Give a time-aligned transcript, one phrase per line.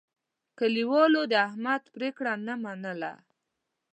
[0.59, 3.13] کلیوالو د احمد پرېکړه نه منله.